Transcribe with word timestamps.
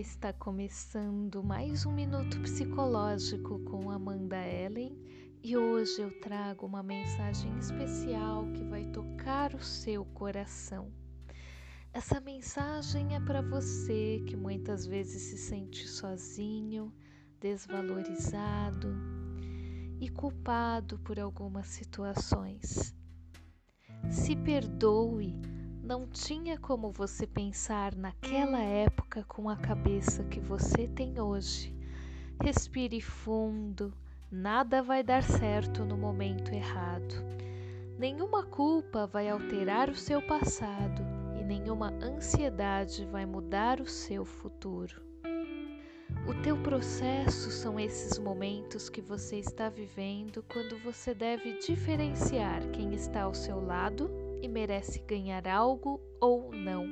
Está 0.00 0.32
começando 0.32 1.44
mais 1.44 1.84
um 1.84 1.92
minuto 1.92 2.40
psicológico 2.40 3.58
com 3.64 3.90
Amanda 3.90 4.36
Ellen 4.36 4.98
e 5.42 5.54
hoje 5.54 6.00
eu 6.00 6.10
trago 6.20 6.64
uma 6.64 6.82
mensagem 6.82 7.54
especial 7.58 8.46
que 8.52 8.64
vai 8.64 8.86
tocar 8.86 9.54
o 9.54 9.62
seu 9.62 10.06
coração. 10.06 10.90
Essa 11.92 12.18
mensagem 12.18 13.14
é 13.14 13.20
para 13.20 13.42
você 13.42 14.24
que 14.26 14.34
muitas 14.34 14.86
vezes 14.86 15.20
se 15.20 15.36
sente 15.36 15.86
sozinho, 15.86 16.90
desvalorizado 17.38 18.88
e 20.00 20.08
culpado 20.08 20.98
por 21.00 21.20
algumas 21.20 21.66
situações. 21.68 22.94
Se 24.08 24.34
perdoe 24.34 25.38
não 25.86 26.04
tinha 26.08 26.58
como 26.58 26.90
você 26.90 27.28
pensar 27.28 27.94
naquela 27.94 28.60
época 28.60 29.24
com 29.28 29.48
a 29.48 29.54
cabeça 29.54 30.24
que 30.24 30.40
você 30.40 30.88
tem 30.88 31.20
hoje. 31.20 31.72
Respire 32.42 33.00
fundo, 33.00 33.94
nada 34.28 34.82
vai 34.82 35.04
dar 35.04 35.22
certo 35.22 35.84
no 35.84 35.96
momento 35.96 36.52
errado. 36.52 37.14
Nenhuma 37.96 38.44
culpa 38.44 39.06
vai 39.06 39.28
alterar 39.28 39.88
o 39.88 39.94
seu 39.94 40.20
passado 40.20 41.02
e 41.38 41.44
nenhuma 41.44 41.92
ansiedade 42.02 43.04
vai 43.04 43.24
mudar 43.24 43.80
o 43.80 43.86
seu 43.86 44.24
futuro. 44.24 45.00
O 46.28 46.34
teu 46.42 46.60
processo 46.64 47.48
são 47.52 47.78
esses 47.78 48.18
momentos 48.18 48.88
que 48.88 49.00
você 49.00 49.36
está 49.36 49.68
vivendo 49.68 50.44
quando 50.52 50.76
você 50.82 51.14
deve 51.14 51.60
diferenciar 51.60 52.60
quem 52.72 52.92
está 52.92 53.22
ao 53.22 53.34
seu 53.34 53.64
lado 53.64 54.25
e 54.42 54.48
merece 54.48 54.98
ganhar 55.00 55.46
algo 55.46 56.00
ou 56.20 56.52
não. 56.52 56.86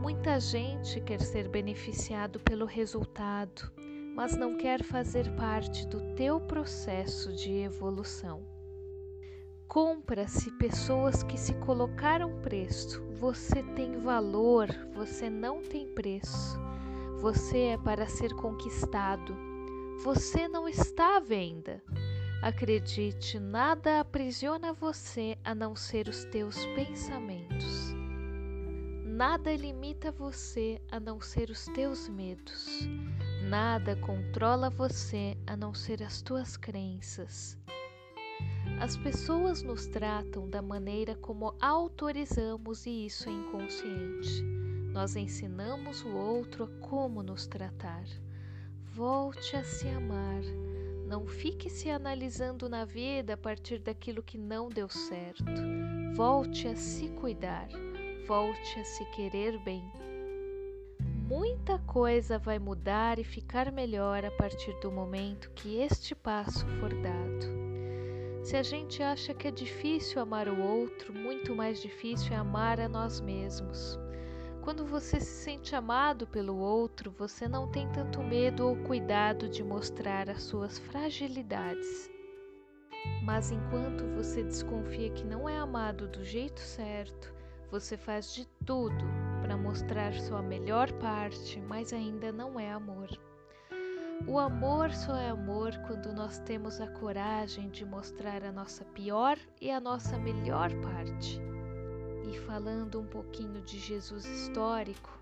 Muita 0.00 0.40
gente 0.40 1.00
quer 1.00 1.20
ser 1.20 1.48
beneficiado 1.48 2.40
pelo 2.40 2.66
resultado, 2.66 3.70
mas 4.14 4.36
não 4.36 4.56
quer 4.56 4.82
fazer 4.82 5.30
parte 5.36 5.86
do 5.86 6.00
teu 6.14 6.40
processo 6.40 7.32
de 7.32 7.52
evolução. 7.52 8.42
Compra-se 9.68 10.50
pessoas 10.58 11.22
que 11.22 11.38
se 11.38 11.54
colocaram 11.54 12.40
preço. 12.42 13.02
Você 13.18 13.62
tem 13.62 14.00
valor, 14.00 14.68
você 14.92 15.30
não 15.30 15.62
tem 15.62 15.86
preço. 15.86 16.60
Você 17.20 17.58
é 17.58 17.78
para 17.78 18.06
ser 18.06 18.34
conquistado. 18.34 19.34
Você 20.02 20.46
não 20.48 20.68
está 20.68 21.16
à 21.16 21.20
venda. 21.20 21.82
Acredite, 22.42 23.38
nada 23.38 24.00
aprisiona 24.00 24.72
você 24.72 25.38
a 25.44 25.54
não 25.54 25.76
ser 25.76 26.08
os 26.08 26.24
teus 26.24 26.66
pensamentos. 26.74 27.94
Nada 29.06 29.54
limita 29.54 30.10
você 30.10 30.82
a 30.90 30.98
não 30.98 31.20
ser 31.20 31.50
os 31.50 31.66
teus 31.66 32.08
medos. 32.08 32.80
Nada 33.48 33.94
controla 33.94 34.68
você 34.70 35.36
a 35.46 35.56
não 35.56 35.72
ser 35.72 36.02
as 36.02 36.20
tuas 36.20 36.56
crenças. 36.56 37.56
As 38.80 38.96
pessoas 38.96 39.62
nos 39.62 39.86
tratam 39.86 40.50
da 40.50 40.60
maneira 40.60 41.14
como 41.14 41.54
autorizamos 41.60 42.86
e 42.86 43.06
isso 43.06 43.28
é 43.28 43.32
inconsciente. 43.32 44.42
Nós 44.92 45.14
ensinamos 45.14 46.02
o 46.04 46.08
outro 46.08 46.64
a 46.64 46.86
como 46.88 47.22
nos 47.22 47.46
tratar. 47.46 48.02
Volte 48.92 49.54
a 49.54 49.62
se 49.62 49.86
amar 49.86 50.42
não 51.12 51.26
fique 51.26 51.68
se 51.68 51.90
analisando 51.90 52.70
na 52.70 52.86
vida 52.86 53.34
a 53.34 53.36
partir 53.36 53.78
daquilo 53.78 54.22
que 54.22 54.38
não 54.38 54.70
deu 54.70 54.88
certo. 54.88 55.44
Volte 56.14 56.66
a 56.66 56.74
se 56.74 57.06
cuidar, 57.10 57.68
volte 58.26 58.80
a 58.80 58.84
se 58.84 59.04
querer 59.10 59.58
bem. 59.58 59.84
Muita 61.28 61.78
coisa 61.80 62.38
vai 62.38 62.58
mudar 62.58 63.18
e 63.18 63.24
ficar 63.24 63.70
melhor 63.70 64.24
a 64.24 64.30
partir 64.30 64.72
do 64.80 64.90
momento 64.90 65.50
que 65.54 65.76
este 65.82 66.14
passo 66.14 66.66
for 66.80 66.94
dado. 67.02 67.46
Se 68.42 68.56
a 68.56 68.62
gente 68.62 69.02
acha 69.02 69.34
que 69.34 69.48
é 69.48 69.50
difícil 69.50 70.18
amar 70.18 70.48
o 70.48 70.62
outro, 70.62 71.12
muito 71.12 71.54
mais 71.54 71.82
difícil 71.82 72.32
é 72.32 72.36
amar 72.36 72.80
a 72.80 72.88
nós 72.88 73.20
mesmos. 73.20 74.01
Quando 74.62 74.86
você 74.86 75.18
se 75.18 75.42
sente 75.42 75.74
amado 75.74 76.24
pelo 76.24 76.56
outro, 76.56 77.10
você 77.10 77.48
não 77.48 77.68
tem 77.68 77.90
tanto 77.90 78.22
medo 78.22 78.68
ou 78.68 78.76
cuidado 78.76 79.48
de 79.48 79.60
mostrar 79.60 80.30
as 80.30 80.44
suas 80.44 80.78
fragilidades. 80.78 82.08
Mas 83.24 83.50
enquanto 83.50 84.06
você 84.14 84.44
desconfia 84.44 85.10
que 85.10 85.24
não 85.24 85.48
é 85.48 85.58
amado 85.58 86.06
do 86.06 86.24
jeito 86.24 86.60
certo, 86.60 87.34
você 87.72 87.96
faz 87.96 88.32
de 88.32 88.46
tudo 88.64 89.04
para 89.40 89.56
mostrar 89.56 90.14
sua 90.14 90.40
melhor 90.40 90.92
parte, 90.92 91.60
mas 91.60 91.92
ainda 91.92 92.30
não 92.30 92.58
é 92.60 92.70
amor. 92.70 93.08
O 94.28 94.38
amor 94.38 94.92
só 94.92 95.16
é 95.16 95.30
amor 95.30 95.76
quando 95.88 96.12
nós 96.12 96.38
temos 96.38 96.80
a 96.80 96.86
coragem 96.86 97.68
de 97.68 97.84
mostrar 97.84 98.44
a 98.44 98.52
nossa 98.52 98.84
pior 98.84 99.36
e 99.60 99.72
a 99.72 99.80
nossa 99.80 100.16
melhor 100.18 100.70
parte 100.80 101.40
e 102.28 102.38
falando 102.40 103.00
um 103.00 103.06
pouquinho 103.06 103.60
de 103.62 103.78
Jesus 103.78 104.24
histórico, 104.24 105.18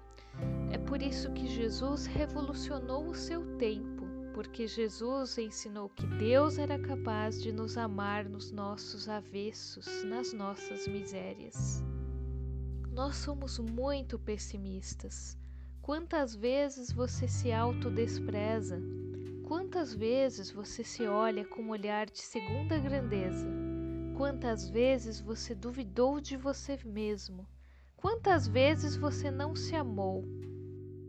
é 0.71 0.79
por 0.79 1.03
isso 1.03 1.33
que 1.33 1.47
Jesus 1.47 2.07
revolucionou 2.07 3.09
o 3.09 3.15
seu 3.15 3.57
tempo, 3.57 4.07
porque 4.33 4.67
Jesus 4.67 5.37
ensinou 5.39 5.89
que 5.89 6.07
Deus 6.07 6.59
era 6.59 6.79
capaz 6.79 7.43
de 7.43 7.53
nos 7.53 7.77
amar 7.77 8.29
nos 8.29 8.51
nossos 8.51 9.09
avessos, 9.09 10.05
nas 10.05 10.33
nossas 10.33 10.87
misérias. 10.87 11.83
Nós 12.93 13.17
somos 13.17 13.59
muito 13.59 14.19
pessimistas. 14.19 15.37
Quantas 15.83 16.35
vezes 16.35 16.93
você 16.93 17.27
se 17.27 17.53
autodespreza? 17.53 18.81
Quantas 19.45 19.93
vezes 19.93 20.51
você 20.51 20.85
se 20.85 21.07
olha 21.07 21.45
com 21.45 21.63
um 21.63 21.71
olhar 21.71 22.07
de 22.07 22.21
segunda 22.21 22.79
grandeza? 22.79 23.70
Quantas 24.21 24.69
vezes 24.69 25.19
você 25.19 25.55
duvidou 25.55 26.21
de 26.21 26.37
você 26.37 26.79
mesmo? 26.85 27.49
Quantas 27.97 28.47
vezes 28.47 28.95
você 28.95 29.31
não 29.31 29.57
se 29.57 29.75
amou? 29.75 30.23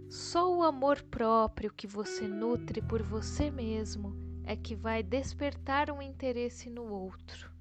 Só 0.10 0.56
o 0.56 0.64
amor 0.64 1.02
próprio 1.02 1.74
que 1.74 1.86
você 1.86 2.26
nutre 2.26 2.82
por 2.82 3.04
você 3.04 3.52
mesmo 3.52 4.16
é 4.46 4.56
que 4.56 4.78
vai 4.78 5.04
despertar 5.04 5.92
um 5.92 6.02
interesse 6.02 6.70
no 6.70 6.86
outro. 6.86 7.52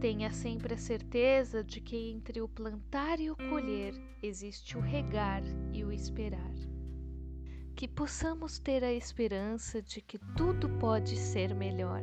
Tenha 0.00 0.32
sempre 0.32 0.72
a 0.72 0.78
certeza 0.78 1.62
de 1.62 1.78
que 1.78 2.12
entre 2.12 2.40
o 2.40 2.48
plantar 2.48 3.20
e 3.20 3.30
o 3.30 3.36
colher 3.36 3.92
existe 4.22 4.78
o 4.78 4.80
regar 4.80 5.42
e 5.70 5.84
o 5.84 5.92
esperar. 5.92 6.54
Que 7.76 7.86
possamos 7.86 8.58
ter 8.58 8.82
a 8.82 8.92
esperança 8.94 9.82
de 9.82 10.00
que 10.00 10.16
tudo 10.34 10.66
pode 10.78 11.14
ser 11.18 11.54
melhor 11.54 12.02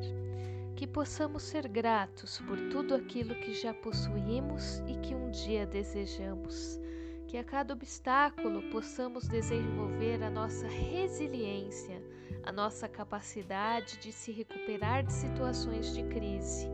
que 0.80 0.88
possamos 0.88 1.44
ser 1.44 1.68
gratos 1.68 2.40
por 2.48 2.58
tudo 2.70 2.96
aquilo 2.96 3.36
que 3.36 3.54
já 3.54 3.74
possuímos 3.74 4.80
e 4.88 4.96
que 5.00 5.14
um 5.14 5.30
dia 5.30 5.66
desejamos. 5.66 6.80
Que 7.28 7.38
a 7.38 7.44
cada 7.44 7.74
obstáculo 7.74 8.62
possamos 8.72 9.28
desenvolver 9.28 10.24
a 10.24 10.30
nossa 10.30 10.66
resiliência, 10.70 12.02
a 12.44 12.54
nossa 12.54 12.88
capacidade 12.88 13.98
de 13.98 14.14
se 14.14 14.32
recuperar 14.32 15.04
de 15.04 15.12
situações 15.12 15.94
de 15.94 16.02
crise, 16.04 16.66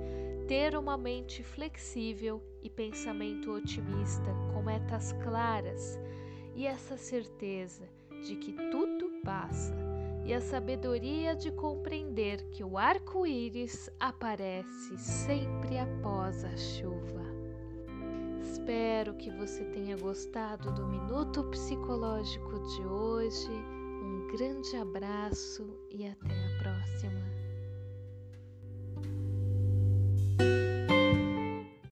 ter 0.47 0.77
uma 0.77 0.99
mente 0.99 1.41
flexível 1.41 2.43
e 2.61 2.69
pensamento 2.69 3.51
otimista, 3.53 4.31
com 4.53 4.61
metas 4.61 5.13
claras 5.13 5.99
e 6.53 6.67
essa 6.67 6.95
certeza 6.95 7.89
de 8.23 8.35
que 8.35 8.53
tudo 8.69 9.19
passa 9.23 9.94
e 10.25 10.33
a 10.33 10.41
sabedoria 10.41 11.35
de 11.35 11.51
compreender 11.51 12.43
que 12.49 12.63
o 12.63 12.77
arco-íris 12.77 13.89
aparece 13.99 14.97
sempre 14.97 15.77
após 15.77 16.43
a 16.43 16.57
chuva. 16.57 17.23
Espero 18.41 19.13
que 19.15 19.29
você 19.29 19.63
tenha 19.65 19.95
gostado 19.95 20.71
do 20.73 20.87
Minuto 20.87 21.43
Psicológico 21.51 22.59
de 22.69 22.81
hoje. 22.87 23.51
Um 23.51 24.27
grande 24.35 24.75
abraço 24.75 25.77
e 25.91 26.07
até 26.07 26.33
a 26.33 26.57
próxima. 26.63 27.44